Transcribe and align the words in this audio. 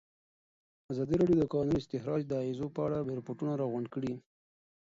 ازادي 0.91 1.15
راډیو 1.17 1.37
د 1.39 1.41
د 1.47 1.51
کانونو 1.53 1.77
استخراج 1.81 2.21
د 2.27 2.31
اغېزو 2.41 2.67
په 2.75 2.79
اړه 2.87 2.97
ریپوټونه 3.17 3.51
راغونډ 3.61 3.87
کړي. 3.93 4.13